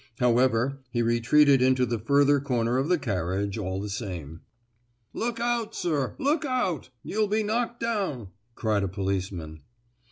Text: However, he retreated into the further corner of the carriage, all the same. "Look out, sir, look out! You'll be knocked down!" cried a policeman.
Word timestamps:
However, 0.17 0.79
he 0.89 1.03
retreated 1.03 1.61
into 1.61 1.85
the 1.85 1.99
further 1.99 2.39
corner 2.39 2.79
of 2.79 2.89
the 2.89 2.97
carriage, 2.97 3.59
all 3.59 3.79
the 3.79 3.87
same. 3.87 4.41
"Look 5.13 5.39
out, 5.39 5.75
sir, 5.75 6.15
look 6.17 6.43
out! 6.43 6.89
You'll 7.03 7.27
be 7.27 7.43
knocked 7.43 7.81
down!" 7.81 8.29
cried 8.55 8.81
a 8.81 8.87
policeman. 8.87 9.61